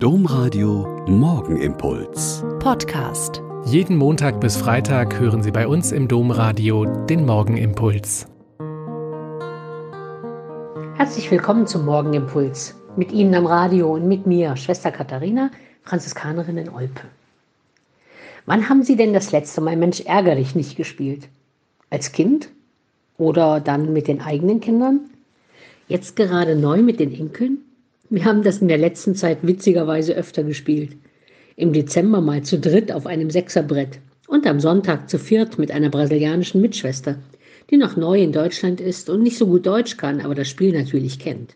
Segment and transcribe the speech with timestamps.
[0.00, 2.44] Domradio Morgenimpuls.
[2.60, 3.42] Podcast.
[3.64, 8.28] Jeden Montag bis Freitag hören Sie bei uns im Domradio den Morgenimpuls.
[10.94, 12.76] Herzlich willkommen zum Morgenimpuls.
[12.94, 15.50] Mit Ihnen am Radio und mit mir, Schwester Katharina,
[15.82, 17.02] Franziskanerin in Olpe.
[18.46, 21.28] Wann haben Sie denn das letzte Mal Mensch ärgerlich nicht gespielt?
[21.90, 22.50] Als Kind?
[23.16, 25.10] Oder dann mit den eigenen Kindern?
[25.88, 27.64] Jetzt gerade neu mit den Enkeln?
[28.10, 30.96] Wir haben das in der letzten Zeit witzigerweise öfter gespielt.
[31.56, 35.90] Im Dezember mal zu dritt auf einem Sechserbrett und am Sonntag zu viert mit einer
[35.90, 37.18] brasilianischen Mitschwester,
[37.70, 40.72] die noch neu in Deutschland ist und nicht so gut Deutsch kann, aber das Spiel
[40.72, 41.54] natürlich kennt.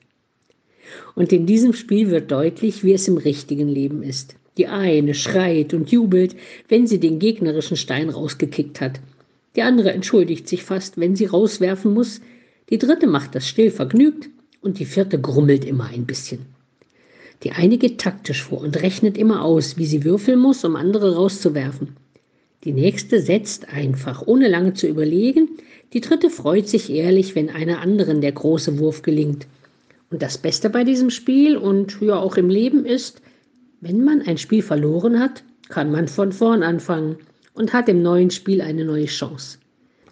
[1.14, 4.36] Und in diesem Spiel wird deutlich, wie es im richtigen Leben ist.
[4.58, 6.36] Die eine schreit und jubelt,
[6.68, 9.00] wenn sie den gegnerischen Stein rausgekickt hat.
[9.56, 12.20] Die andere entschuldigt sich fast, wenn sie rauswerfen muss.
[12.68, 14.28] Die dritte macht das still vergnügt
[14.62, 16.46] und die vierte grummelt immer ein bisschen.
[17.42, 21.16] Die eine geht taktisch vor und rechnet immer aus, wie sie würfeln muss, um andere
[21.16, 21.96] rauszuwerfen.
[22.64, 25.48] Die nächste setzt einfach, ohne lange zu überlegen.
[25.92, 29.48] Die dritte freut sich ehrlich, wenn einer anderen der große Wurf gelingt.
[30.10, 33.20] Und das Beste bei diesem Spiel und ja auch im Leben ist,
[33.80, 37.16] wenn man ein Spiel verloren hat, kann man von vorn anfangen
[37.54, 39.58] und hat im neuen Spiel eine neue Chance.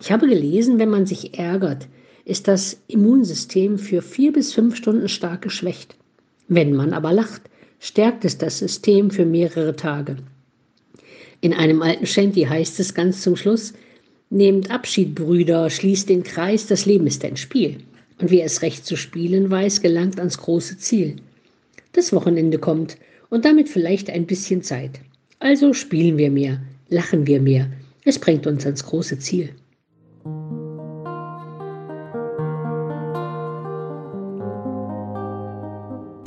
[0.01, 1.87] Ich habe gelesen, wenn man sich ärgert,
[2.25, 5.97] ist das Immunsystem für vier bis fünf Stunden stark geschwächt.
[6.49, 7.43] Wenn man aber lacht,
[7.79, 10.17] stärkt es das System für mehrere Tage.
[11.41, 13.73] In einem alten Shanty heißt es ganz zum Schluss,
[14.33, 17.79] Nehmt Abschied, Brüder, schließt den Kreis, das Leben ist ein Spiel.
[18.21, 21.17] Und wer es recht zu spielen weiß, gelangt ans große Ziel.
[21.93, 22.97] Das Wochenende kommt
[23.29, 25.01] und damit vielleicht ein bisschen Zeit.
[25.41, 26.61] Also spielen wir mehr,
[26.91, 27.73] lachen wir mehr.
[28.05, 29.51] Es bringt uns ans große Ziel.